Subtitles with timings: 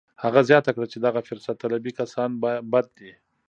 [0.23, 2.29] هغه زیاته کړه چې دغه فرصت طلبي کسان
[2.71, 3.11] بد دي